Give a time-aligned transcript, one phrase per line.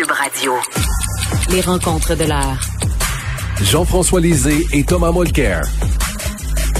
[0.00, 0.54] Cube Radio.
[1.50, 2.58] Les rencontres de l'heure.
[3.60, 5.60] Jean-François Lisée et Thomas Mulcair.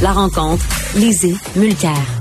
[0.01, 2.20] La rencontre, Lisée, Mulcair.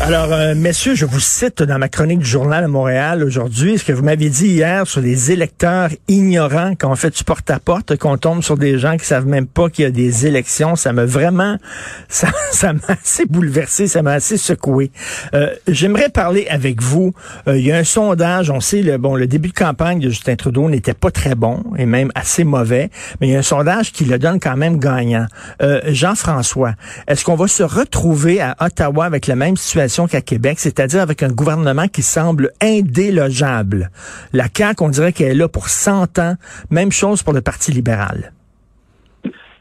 [0.00, 3.84] Alors, euh, messieurs, je vous cite dans ma chronique du journal à Montréal aujourd'hui ce
[3.84, 8.16] que vous m'aviez dit hier sur les électeurs ignorants quand on fait du porte-à-porte, qu'on
[8.16, 10.76] tombe sur des gens qui savent même pas qu'il y a des élections.
[10.76, 11.56] Ça m'a vraiment,
[12.08, 14.92] ça, ça m'a assez bouleversé, ça m'a assez secoué.
[15.34, 17.12] Euh, J'aimerais parler avec vous.
[17.48, 20.10] Euh, il y a un sondage, on sait, le, bon, le début de campagne de
[20.10, 23.42] Justin Trudeau n'était pas très bon et même assez mauvais, mais il y a un
[23.42, 25.26] sondage qui le donne quand même gagnant.
[25.60, 26.74] Euh, Jean-François,
[27.08, 31.22] est-ce qu'on va se retrouver à Ottawa avec la même situation qu'à Québec, c'est-à-dire avec
[31.22, 33.90] un gouvernement qui semble indélogeable.
[34.32, 36.34] La CAQ, on dirait qu'elle est là pour 100 ans.
[36.70, 38.32] Même chose pour le Parti libéral.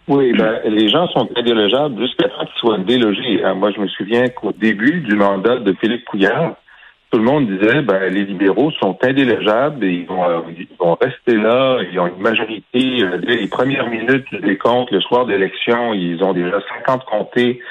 [0.08, 3.44] Oui, ben, les gens sont indélogeables jusqu'à ce qu'ils soient délogés.
[3.44, 6.56] Euh, moi, je me souviens qu'au début du mandat de Philippe Couillard,
[7.12, 11.80] tout le monde disait ben, les libéraux sont indélogeables et ils vont, euh, rester là.
[11.92, 13.04] Ils ont une majorité.
[13.04, 17.62] Euh, dès les premières minutes des comptes, le soir d'élection, ils ont déjà 50 comtés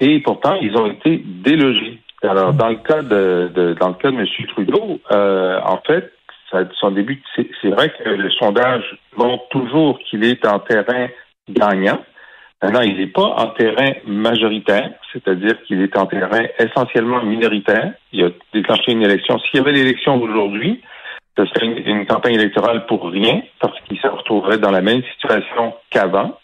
[0.00, 1.98] et pourtant, ils ont été délogés.
[2.22, 4.26] Alors, dans le cas de, de dans le cas de M.
[4.48, 6.12] Trudeau, euh, en fait,
[6.50, 11.08] ça, son début, c'est vrai que le sondage montre toujours qu'il est en terrain
[11.48, 12.00] gagnant.
[12.62, 17.92] Maintenant, il n'est pas en terrain majoritaire, c'est-à-dire qu'il est en terrain essentiellement minoritaire.
[18.12, 19.38] Il a déclenché une élection.
[19.38, 20.80] S'il y avait l'élection aujourd'hui,
[21.36, 25.02] ce serait une, une, campagne électorale pour rien, parce qu'il se retrouverait dans la même
[25.12, 26.38] situation qu'avant.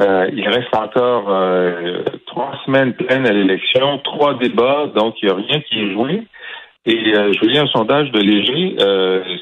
[0.00, 5.32] Euh, il reste encore euh, trois semaines pleines à l'élection, trois débats, donc il n'y
[5.32, 6.22] a rien qui est joué.
[6.86, 8.76] Et euh, je lis un sondage de Léger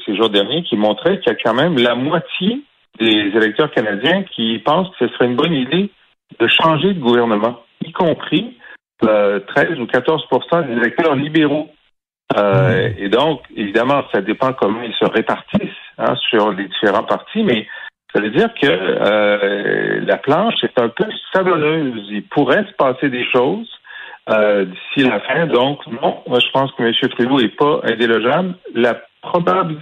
[0.05, 2.61] ces jours derniers qui montrait qu'il y a quand même la moitié
[2.99, 5.89] des électeurs canadiens qui pensent que ce serait une bonne idée
[6.39, 8.57] de changer de gouvernement, y compris
[8.99, 11.69] 13 ou 14% des électeurs libéraux.
[12.35, 17.65] et donc, évidemment, ça dépend comment ils se répartissent hein, sur les différents partis, mais
[18.13, 22.07] ça veut dire que euh, la planche est un peu savonneuse.
[22.09, 23.69] Il pourrait se passer des choses
[24.29, 25.47] euh, d'ici la fin.
[25.47, 26.93] Donc, non, moi, je pense que M.
[27.09, 28.55] Trudeau n'est pas indélogeable.
[28.75, 29.77] La probable,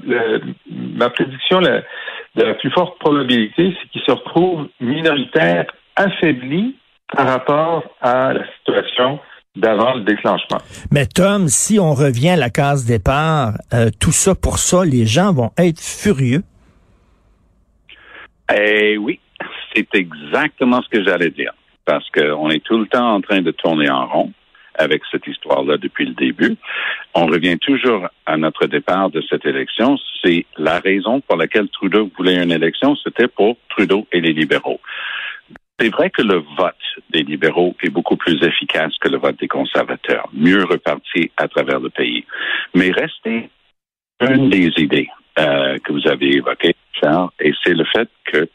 [0.68, 6.76] ma prédiction, de la plus forte probabilité, c'est qu'il se retrouve minoritaire, affaibli
[7.16, 9.20] par rapport à la situation
[9.56, 10.60] d'avant le déclenchement.
[10.92, 15.06] Mais Tom, si on revient à la case départ, euh, tout ça pour ça, les
[15.06, 16.44] gens vont être furieux.
[18.54, 19.20] Eh oui,
[19.74, 21.54] c'est exactement ce que j'allais dire.
[21.86, 24.34] Parce qu'on est tout le temps en train de tourner en rond
[24.76, 26.56] avec cette histoire-là depuis le début.
[27.14, 29.98] On revient toujours à notre départ de cette élection.
[30.24, 34.80] C'est la raison pour laquelle Trudeau voulait une élection, c'était pour Trudeau et les libéraux.
[35.80, 36.76] C'est vrai que le vote
[37.10, 41.80] des libéraux est beaucoup plus efficace que le vote des conservateurs, mieux reparti à travers
[41.80, 42.26] le pays.
[42.74, 43.50] Mais restez
[44.22, 46.76] une des idées euh, que vous avez évoquées,
[47.40, 48.50] et c'est le fait que,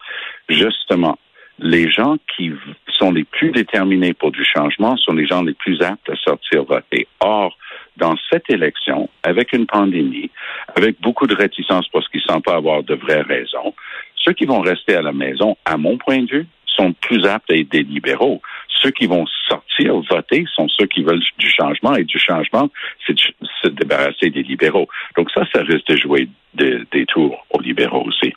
[0.48, 1.18] justement,
[1.58, 2.52] les gens qui
[2.98, 6.64] sont les plus déterminés pour du changement sont les gens les plus aptes à sortir
[6.64, 7.06] voter.
[7.20, 7.56] Or,
[7.96, 10.30] dans cette élection, avec une pandémie,
[10.76, 13.74] avec beaucoup de réticence parce qu'ils ne semblent pas avoir de vraies raisons,
[14.16, 17.50] ceux qui vont rester à la maison, à mon point de vue, sont plus aptes
[17.52, 18.42] à être des libéraux.
[18.82, 22.68] Ceux qui vont sortir voter sont ceux qui veulent du changement et du changement,
[23.06, 23.16] c'est
[23.64, 24.88] se débarrasser des libéraux.
[25.16, 28.32] Donc ça, ça risque de jouer des tours aux libéraux aussi.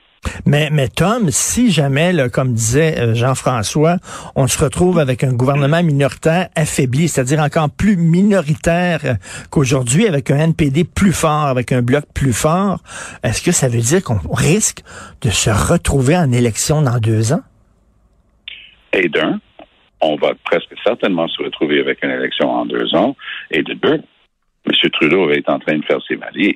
[0.46, 3.98] Mais, mais Tom, si jamais, comme disait euh, Jean-François,
[4.36, 9.18] on se retrouve avec un gouvernement minoritaire affaibli, c'est-à-dire encore plus minoritaire
[9.52, 12.80] qu'aujourd'hui, avec un NPD plus fort, avec un bloc plus fort,
[13.24, 14.84] est-ce que ça veut dire qu'on risque
[15.22, 17.42] de se retrouver en élection dans deux ans?
[18.94, 19.40] Et d'un,
[20.02, 23.16] on va presque certainement se retrouver avec une élection en deux ans.
[23.52, 24.02] Et de deux,
[24.68, 24.90] M.
[24.92, 26.56] Trudeau est en train de faire ses valises.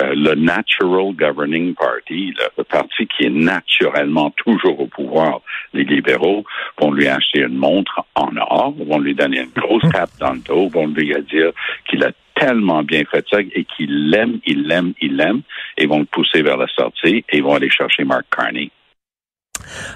[0.00, 5.40] Euh, le Natural Governing Party, le, parti qui est naturellement toujours au pouvoir,
[5.72, 6.44] les libéraux,
[6.80, 9.92] vont lui acheter une montre en or, vont lui donner une grosse mhm.
[9.92, 11.50] cape dans le dos, vont lui dire
[11.88, 15.42] qu'il a tellement bien fait ça et qu'il l'aime, il l'aime, il l'aime,
[15.76, 18.70] et vont le pousser vers la sortie et vont aller chercher Mark Carney.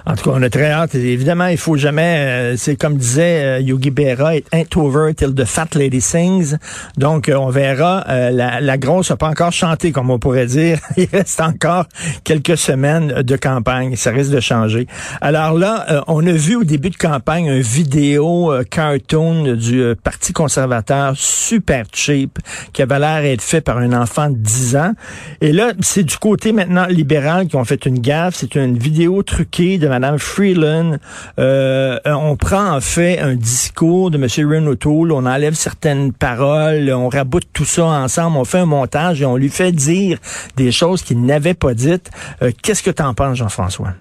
[0.07, 0.95] En tout cas, on a très hâte.
[0.95, 5.45] Évidemment, il faut jamais, euh, c'est comme disait euh, Yogi Berra, ain't over till the
[5.45, 6.57] fat lady sings.
[6.97, 8.05] Donc, euh, on verra.
[8.09, 10.79] la, la, grosse n'a pas encore chanté, comme on pourrait dire.
[10.97, 11.87] il reste encore
[12.25, 13.97] quelques semaines de campagne.
[13.97, 14.87] Ça risque de changer.
[15.21, 21.15] Alors là, on a vu au début de campagne une vidéo cartoon du Parti conservateur
[21.17, 22.39] super cheap
[22.73, 24.93] qui avait l'air d'être fait par un enfant de 10 ans.
[25.41, 28.35] Et là, c'est du côté maintenant libéral qui ont fait une gaffe.
[28.37, 30.97] C'est une vidéo truquée de Mme Freeland.
[31.39, 34.27] Euh, on prend en fait un discours de M.
[34.49, 39.21] Ren O'Toole, on enlève certaines paroles, on raboute tout ça ensemble, on fait un montage
[39.21, 40.19] et on lui fait dire
[40.57, 42.11] des choses qu'il n'avait pas dites.
[42.41, 43.93] Euh, qu'est-ce que tu en penses, Jean-François?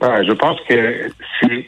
[0.00, 1.10] je pense que
[1.40, 1.66] c'est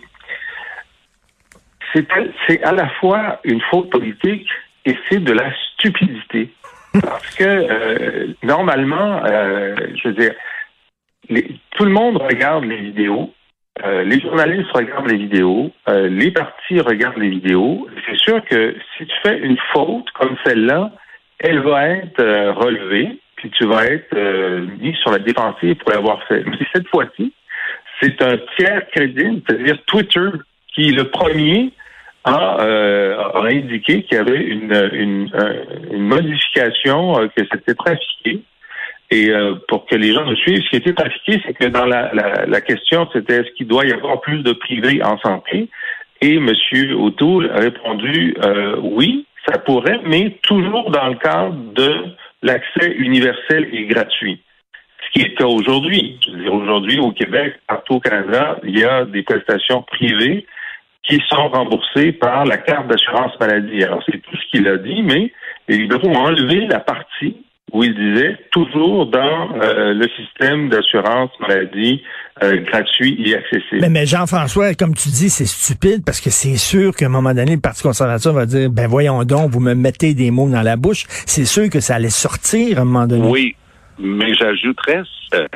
[2.46, 4.48] c'est à la fois une faute politique
[4.86, 6.50] et c'est de la stupidité.
[6.92, 10.34] Parce que euh, normalement, euh, je veux dire,
[11.76, 13.32] tout le monde regarde les vidéos,
[13.84, 17.88] euh, les journalistes regardent les vidéos, les partis regardent les vidéos.
[18.06, 20.90] C'est sûr que si tu fais une faute comme celle-là,
[21.38, 22.22] elle va être
[22.52, 24.14] relevée, puis tu vas être
[24.80, 26.44] mis sur la défensive pour l'avoir fait.
[26.44, 27.32] Mais cette fois-ci,
[28.00, 30.28] c'est un tiers crédible, c'est-à-dire Twitter,
[30.74, 31.72] qui le premier
[32.26, 35.30] euh, a, indiqué qu'il y avait une, une,
[35.90, 38.42] une modification, euh, que c'était trafiqué.
[39.10, 41.84] Et euh, pour que les gens nous suivent, ce qui était trafiqué, c'est que dans
[41.84, 45.68] la, la, la question, c'était est-ce qu'il doit y avoir plus de privés en santé?
[46.20, 46.48] Et M.
[46.96, 48.36] O'Toole a répondu
[48.82, 52.04] oui, ça pourrait, mais toujours dans le cadre de
[52.42, 54.40] l'accès universel et gratuit.
[55.06, 56.20] Ce qui est le cas aujourd'hui.
[56.50, 60.46] Aujourd'hui, au Québec, partout au Canada, il y a des prestations privées
[61.02, 63.82] qui sont remboursés par la carte d'assurance maladie.
[63.82, 65.32] Alors, c'est tout ce qu'il a dit, mais
[65.68, 67.36] les libéraux ont enlevé la partie
[67.72, 72.02] où il disait toujours dans euh, le système d'assurance maladie
[72.42, 73.80] euh, gratuit et accessible.
[73.80, 77.34] Mais, mais Jean-François, comme tu dis, c'est stupide parce que c'est sûr qu'à un moment
[77.34, 80.62] donné, le Parti conservateur va dire, ben voyons donc, vous me mettez des mots dans
[80.62, 81.04] la bouche.
[81.26, 83.28] C'est sûr que ça allait sortir à un moment donné.
[83.28, 83.56] Oui,
[83.98, 85.02] mais j'ajouterais,
[85.34, 85.46] euh,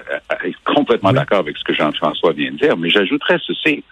[0.64, 3.82] complètement d'accord avec ce que Jean-François vient de dire, mais j'ajouterais ceci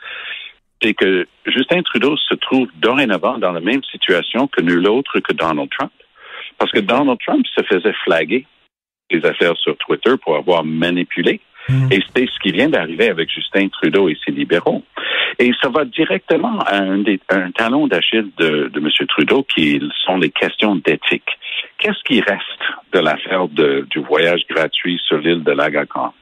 [0.82, 5.32] c'est que Justin Trudeau se trouve dorénavant dans la même situation que nul autre que
[5.32, 5.92] Donald Trump.
[6.62, 8.46] Parce que Donald Trump se faisait flaguer
[9.10, 11.40] les affaires sur Twitter pour avoir manipulé.
[11.68, 11.90] Hmm.
[11.90, 14.84] Et c'est ce qui vient d'arriver avec Justin Trudeau et ses libéraux.
[15.40, 18.88] Et ça va directement à un, des, un talon d'Achille de, de M.
[19.08, 21.36] Trudeau qui sont les questions d'éthique.
[21.78, 22.62] Qu'est-ce qui reste
[22.92, 26.14] de l'affaire du voyage gratuit sur l'île de l'Agacan?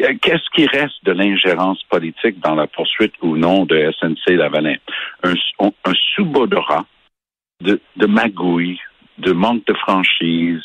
[0.00, 4.78] Euh, qu'est-ce qui reste de l'ingérence politique dans la poursuite ou non de SNC-Lavalin?
[5.22, 6.84] Un, un sous-bodorat
[7.60, 8.80] de, de magouille,
[9.18, 10.62] de manque de franchise,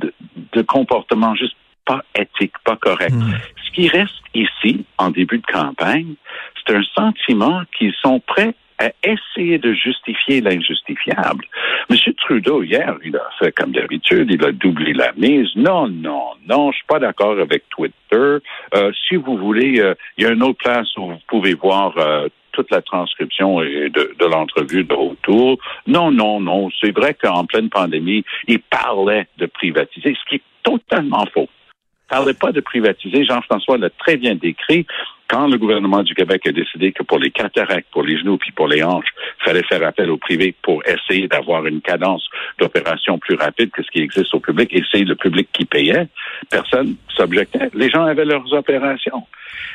[0.00, 0.12] de,
[0.52, 3.14] de comportement juste pas éthique, pas correct.
[3.14, 3.32] Hmm.
[3.64, 6.14] Ce qui reste ici, en début de campagne,
[6.56, 11.44] c'est un sentiment qu'ils sont prêts à essayer de justifier l'injustifiable.
[11.90, 11.96] M.
[12.16, 15.48] Trudeau, hier, il a fait comme d'habitude, il a doublé la mise.
[15.54, 18.38] Non, non, non, je suis pas d'accord avec Twitter.
[18.74, 21.92] Euh, si vous voulez, euh, il y a une autre place où vous pouvez voir
[21.98, 25.58] euh, toute la transcription de, l'entrevue de retour.
[25.86, 26.68] Non, non, non.
[26.80, 31.48] C'est vrai qu'en pleine pandémie, il parlait de privatiser, ce qui est totalement faux.
[31.48, 33.24] Il parlait pas de privatiser.
[33.24, 34.86] Jean-François l'a très bien décrit
[35.30, 38.50] quand le gouvernement du Québec a décidé que pour les cataractes, pour les genoux puis
[38.50, 39.06] pour les hanches,
[39.40, 42.28] il fallait faire appel au privé pour essayer d'avoir une cadence
[42.58, 46.08] d'opération plus rapide que ce qui existe au public, et c'est le public qui payait,
[46.50, 47.70] personne s'objectait.
[47.74, 49.24] Les gens avaient leurs opérations.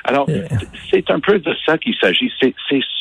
[0.04, 0.28] Alors,
[0.92, 2.32] c'est un peu de ça qu'il s'agit.
[2.40, 2.54] C'est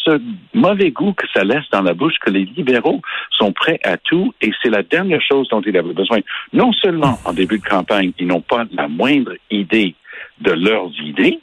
[0.05, 0.21] ce
[0.55, 4.33] mauvais goût que ça laisse dans la bouche que les libéraux sont prêts à tout,
[4.41, 6.21] et c'est la dernière chose dont ils avaient besoin.
[6.53, 9.97] Non seulement en début de campagne, ils n'ont pas la moindre idée
[10.41, 11.41] de leurs idées,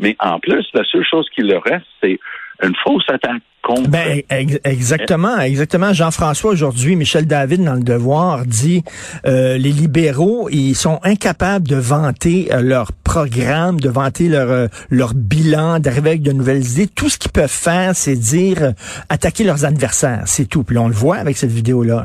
[0.00, 2.18] mais en plus, la seule chose qui leur reste, c'est
[2.62, 3.90] une fausse attaque contre.
[3.90, 4.22] Ben,
[4.64, 5.92] exactement, exactement.
[5.92, 8.82] Jean-François aujourd'hui, Michel David dans le Devoir dit
[9.26, 14.66] euh, les libéraux, ils sont incapables de vanter euh, leur programme, de vanter leur euh,
[14.90, 16.88] leur bilan, d'arriver avec de nouvelles idées.
[16.88, 18.72] Tout ce qu'ils peuvent faire, c'est dire
[19.08, 20.64] attaquer leurs adversaires, c'est tout.
[20.64, 22.04] Puis on le voit avec cette vidéo là.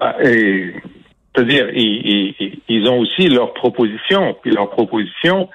[0.00, 5.48] Ah, c'est-à-dire, ils, ils, ils, ont aussi leurs propositions, puis leurs propositions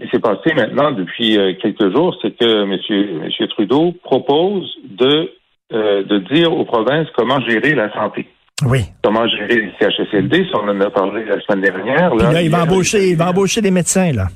[0.00, 3.20] qui s'est passé maintenant depuis euh, quelques jours, c'est que M.
[3.24, 5.32] Monsieur, Trudeau propose de,
[5.72, 8.28] euh, de dire aux provinces comment gérer la santé.
[8.64, 8.80] Oui.
[9.02, 12.14] Comment gérer les CHSLD, ça on en a parlé la semaine dernière.
[12.14, 14.26] Là, il, va embaucher, il va embaucher des médecins, là.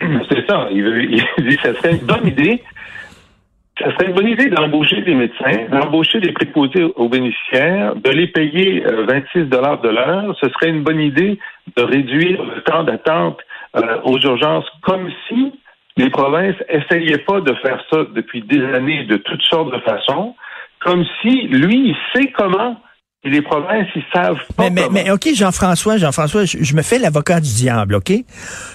[0.00, 0.68] C'est ça.
[0.70, 2.62] Il, veut, il dit que ça serait une bonne idée.
[3.78, 8.26] Ça serait une bonne idée d'embaucher des médecins, d'embaucher des préposés aux bénéficiaires, de les
[8.26, 10.34] payer 26 euh, dollars de l'heure.
[10.40, 11.38] Ce serait une bonne idée
[11.76, 13.38] de réduire le temps d'attente
[13.76, 15.52] euh, aux urgences, comme si
[15.96, 20.34] les provinces essayaient pas de faire ça depuis des années de toutes sortes de façons,
[20.80, 22.76] comme si lui, il sait comment
[23.30, 24.64] les provinces, ils savent pas.
[24.64, 28.12] Mais, mais, mais OK, Jean-François, Jean-François, je, me fais l'avocat du diable, OK?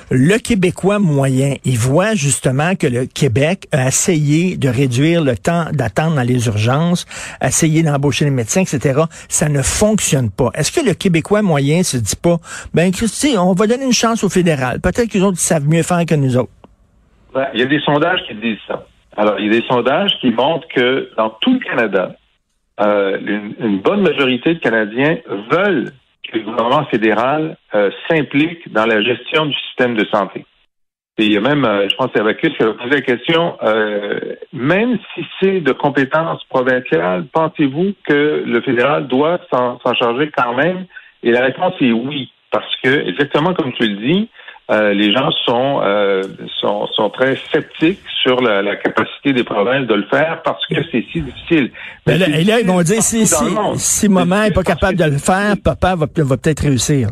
[0.09, 5.65] Le Québécois moyen, il voit justement que le Québec a essayé de réduire le temps
[5.71, 7.05] d'attente dans les urgences,
[7.41, 9.01] essayé d'embaucher les médecins, etc.
[9.29, 10.49] Ça ne fonctionne pas.
[10.53, 12.37] Est-ce que le Québécois moyen se dit pas,
[12.73, 14.79] ben, Christy, on va donner une chance au fédéral.
[14.81, 16.51] Peut-être qu'ils autres savent mieux faire que nous autres.
[17.33, 18.85] Ben, il y a des sondages qui disent ça.
[19.17, 22.15] Alors, il y a des sondages qui montrent que dans tout le Canada,
[22.79, 25.17] euh, une, une, bonne majorité de Canadiens
[25.51, 25.91] veulent
[26.23, 30.45] que le gouvernement fédéral euh, s'implique dans la gestion du système de santé.
[31.17, 33.57] Et il y a même, euh, je pense c'est Avacus qui a posé la question,
[33.61, 40.55] euh, même si c'est de compétences provinciales, pensez-vous que le fédéral doit s'en charger quand
[40.55, 40.85] même?
[41.21, 44.29] Et la réponse est oui, parce que, exactement comme tu le dis,
[44.71, 46.23] euh, les gens sont, euh,
[46.61, 50.75] sont, sont très sceptiques sur la, la, capacité des provinces de le faire parce que
[50.91, 51.71] c'est si difficile.
[52.07, 55.03] Mais là, et là, ils vont dire si, si, si maman n'est pas capable de
[55.03, 57.09] le faire, papa va, va peut-être réussir.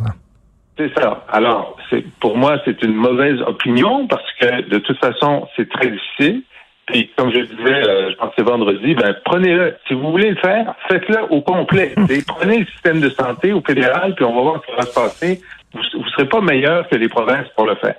[0.77, 1.25] C'est ça.
[1.27, 5.91] Alors, c'est pour moi, c'est une mauvaise opinion parce que de toute façon, c'est très
[5.91, 6.43] difficile.
[6.85, 9.75] Puis, comme je disais, euh, je pense que c'est vendredi, ben, prenez-le.
[9.87, 11.93] Si vous voulez le faire, faites-le au complet.
[12.09, 14.83] Et prenez le système de santé au fédéral, puis on va voir ce qui va
[14.83, 15.41] se passer.
[15.73, 17.95] Vous ne serez pas meilleur que les provinces pour le faire.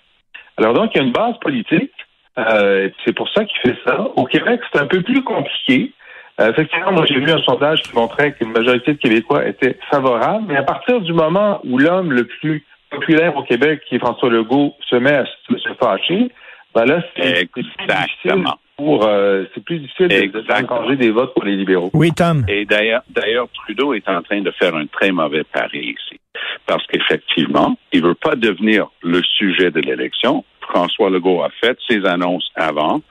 [0.56, 1.92] Alors donc, il y a une base politique.
[2.38, 4.00] Euh, c'est pour ça qu'il fait ça.
[4.16, 5.92] Au Québec, c'est un peu plus compliqué.
[6.40, 10.44] Euh, effectivement, moi, j'ai vu un sondage qui montrait qu'une majorité de Québécois était favorable,
[10.48, 14.30] mais à partir du moment où l'homme le plus populaire au Québec, qui est François
[14.30, 16.30] Legault, se met à se fâcher,
[16.74, 18.58] ben là, c'est Exactement.
[18.76, 21.90] Pour, euh, c'est plus difficile d'encourager des votes pour les libéraux.
[21.92, 22.44] Oui, Tom.
[22.48, 26.18] Et d'ailleurs, d'ailleurs, Trudeau est en train de faire un très mauvais pari ici.
[26.66, 30.44] Parce qu'effectivement, il veut pas devenir le sujet de l'élection.
[30.62, 33.02] François Legault a fait ses annonces avant.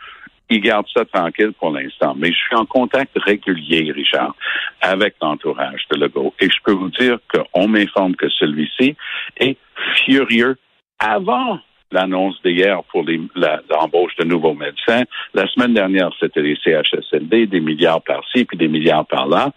[0.50, 2.16] Il garde ça tranquille pour l'instant.
[2.18, 4.34] Mais je suis en contact régulier, Richard,
[4.82, 6.34] avec l'entourage de Legault.
[6.40, 8.96] Et je peux vous dire qu'on m'informe que celui-ci
[9.38, 9.58] est
[10.04, 10.58] furieux
[10.98, 11.60] avant
[11.92, 13.04] l'annonce d'hier pour
[13.36, 15.04] l'embauche de nouveaux médecins.
[15.34, 19.52] La semaine dernière, c'était les CHSLD, des milliards par-ci, puis des milliards par-là.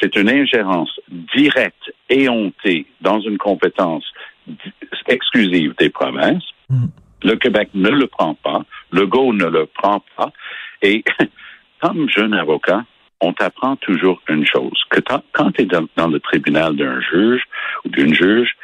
[0.00, 0.90] C'est une ingérence
[1.36, 4.04] directe et hontée dans une compétence
[5.08, 6.44] exclusive des provinces.
[6.68, 6.86] Mm.
[7.22, 8.64] Le Québec ne le prend pas.
[8.90, 10.32] Le GO ne le prend pas.
[10.82, 11.04] Et
[11.80, 12.84] comme jeune avocat,
[13.20, 15.00] on t'apprend toujours une chose, que
[15.32, 17.42] quand tu es dans, dans, le tribunal d'un juge
[17.84, 18.54] ou d'une juge,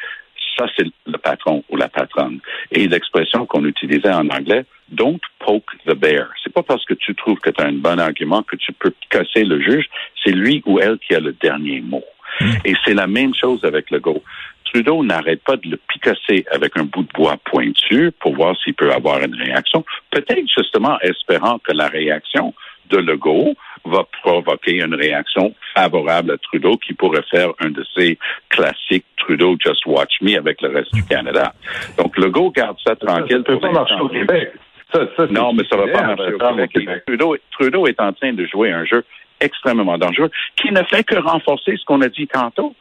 [0.63, 2.41] ça, c'est le patron ou la patronne.
[2.71, 6.29] Et l'expression qu'on utilisait en anglais, don't poke the bear.
[6.43, 8.93] C'est pas parce que tu trouves que tu as un bon argument que tu peux
[9.11, 9.87] casser le juge.
[10.23, 12.05] C'est lui ou elle qui a le dernier mot.
[12.41, 12.53] Hmm.
[12.65, 14.23] Et c'est la même chose avec le go.
[14.65, 18.75] Trudeau n'arrête pas de le picasser avec un bout de bois pointu pour voir s'il
[18.75, 19.85] peut avoir une réaction.
[20.11, 22.55] Peut-être justement espérant que la réaction
[22.89, 23.55] de Legault
[23.85, 29.57] va provoquer une réaction favorable à Trudeau qui pourrait faire un de ces classiques Trudeau
[29.65, 31.55] Just Watch Me avec le reste du Canada.
[31.97, 33.43] Donc Legault garde ça tranquille.
[33.47, 34.53] Ça peut pas marcher au Québec.
[34.93, 37.03] Ça, ça, non, mais ça va pas marcher au Québec.
[37.07, 39.05] Trudeau, Trudeau est en train de jouer un jeu
[39.41, 42.75] extrêmement dangereux qui ne fait que renforcer ce qu'on a dit tantôt.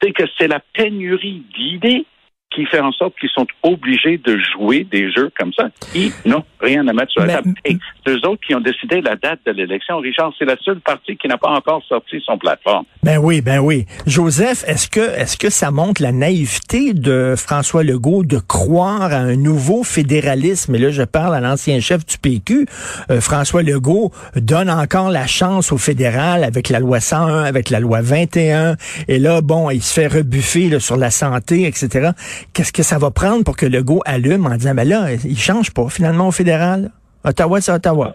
[0.00, 2.06] C'est que c'est la pénurie d'idées
[2.50, 5.68] qui fait en sorte qu'ils sont obligés de jouer des jeux comme ça.
[5.94, 7.52] Ils n'ont rien à mettre sur la table.
[7.64, 7.76] Et
[8.06, 11.28] deux autres qui ont décidé la date de l'élection, Richard, c'est la seule partie qui
[11.28, 12.84] n'a pas encore sorti son plateforme.
[13.02, 13.84] Ben oui, ben oui.
[14.06, 19.18] Joseph, est-ce que est-ce que ça montre la naïveté de François Legault de croire à
[19.18, 20.74] un nouveau fédéralisme?
[20.74, 22.66] Et là, je parle à l'ancien chef du PQ.
[23.10, 27.80] Euh, François Legault donne encore la chance au fédéral avec la loi 101, avec la
[27.80, 28.76] loi 21.
[29.06, 32.12] Et là, bon, il se fait rebuffer là, sur la santé, etc
[32.52, 35.38] qu'est-ce que ça va prendre pour que le go allume en disant, ben là, il
[35.38, 36.90] change pas finalement au fédéral.
[37.24, 38.14] Ottawa, c'est Ottawa.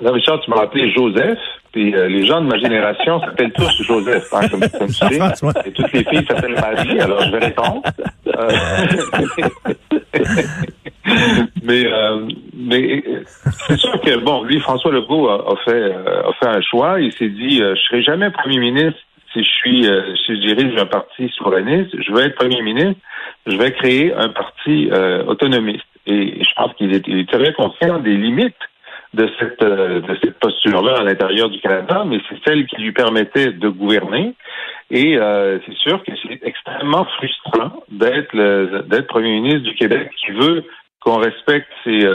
[0.00, 1.38] Là, Richard, tu m'as appelé Joseph,
[1.72, 5.16] puis euh, les gens de ma génération s'appellent tous Joseph, hein, comme, tu sais.
[5.66, 7.82] Et toutes les filles s'appellent Marie, alors je vais répondre.
[8.26, 8.50] Euh,
[11.62, 13.04] mais euh, mais
[13.66, 17.00] c'est sûr que, bon, lui, François Legault a, fait, a fait un choix.
[17.00, 19.00] Il s'est dit, je serai jamais premier ministre
[19.32, 19.82] si je suis,
[20.26, 21.90] si je dirige un parti souverainiste.
[22.00, 23.00] Je veux être premier ministre
[23.46, 25.84] je vais créer un parti euh, autonomiste.
[26.06, 28.54] Et je pense qu'il est, est, très conscient des limites
[29.14, 32.92] de cette, euh, de cette posture-là à l'intérieur du Canada, mais c'est celle qui lui
[32.92, 34.34] permettait de gouverner.
[34.90, 38.36] Et euh, c'est sûr que c'est extrêmement frustrant d'être
[38.86, 40.64] d'être premier ministre du Québec qui veut
[41.00, 42.06] qu'on respecte ses,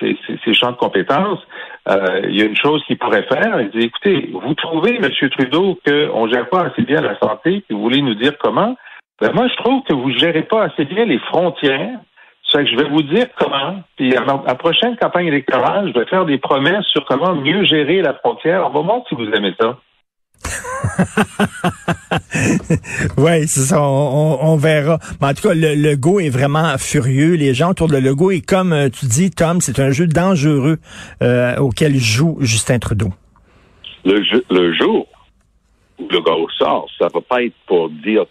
[0.00, 1.40] ses, ses, champs de compétences.
[1.88, 3.60] il y a une chose qu'il pourrait faire.
[3.60, 5.10] Il dit, écoutez, vous trouvez, M.
[5.30, 8.76] Trudeau, qu'on ne gère pas assez bien la santé, puis vous voulez nous dire comment?
[9.20, 12.00] Ben moi, je trouve que vous ne gérez pas assez bien les frontières.
[12.50, 13.82] C'est que je vais vous dire comment.
[13.96, 18.00] Puis à la prochaine campagne électorale, je vais faire des promesses sur comment mieux gérer
[18.00, 18.64] la frontière.
[18.66, 19.76] On va voir si vous aimez ça.
[23.18, 24.98] oui, c'est ça, on, verra.
[25.20, 27.34] Mais en tout cas, le, le go est vraiment furieux.
[27.34, 30.06] Les gens autour de le go et comme euh, tu dis, Tom, c'est un jeu
[30.06, 30.78] dangereux
[31.22, 33.08] euh, auquel joue Justin Trudeau.
[34.04, 35.06] Le, jeu, le jour
[35.98, 38.26] où le go sort, ça va pas être pour dire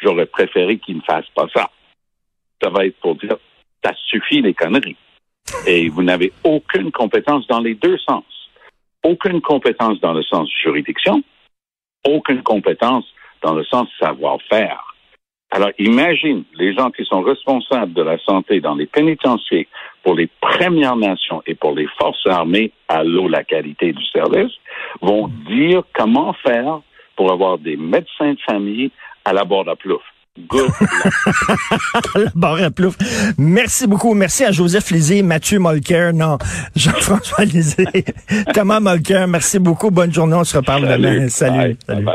[0.00, 1.70] j'aurais préféré qu'il ne fasse pas ça.
[2.62, 3.36] Ça va être pour dire,
[3.84, 4.96] ça suffit les conneries.
[5.66, 8.24] Et vous n'avez aucune compétence dans les deux sens.
[9.04, 11.22] Aucune compétence dans le sens juridiction,
[12.06, 13.04] aucune compétence
[13.42, 14.94] dans le sens savoir-faire.
[15.50, 19.68] Alors, imagine les gens qui sont responsables de la santé dans les pénitenciers
[20.02, 24.52] pour les Premières Nations et pour les forces armées, à l'eau, la qualité du service,
[25.00, 26.80] vont dire comment faire
[27.16, 28.90] pour avoir des médecins de famille
[29.24, 30.02] à la bord de plouf.
[30.48, 30.68] Good
[32.16, 32.96] la barre à plouf.
[33.38, 34.14] Merci beaucoup.
[34.14, 36.38] Merci à Joseph Lisée, Mathieu Molker, non,
[36.74, 37.86] Jean-François Lisée,
[38.54, 39.26] Thomas Molker.
[39.28, 39.92] Merci beaucoup.
[39.92, 40.34] Bonne journée.
[40.34, 41.28] On se reparle demain.
[41.28, 41.76] Salut.
[41.86, 42.06] Salut.